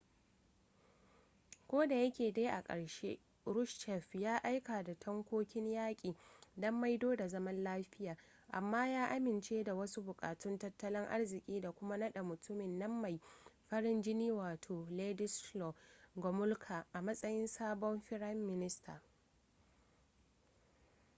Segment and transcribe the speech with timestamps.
[1.67, 6.15] kodayake dai a ƙarshe kruschev ya aika da tankokin yaƙi
[6.57, 8.17] don maido da zaman lafiya
[8.49, 13.19] amma ya amince da wasu buƙatun tattalin arziki da kuma naɗa mutumin nan mai
[13.69, 15.73] farin jini wato wladyslaw
[16.15, 19.01] gomulka a matsayin sabon firayin minista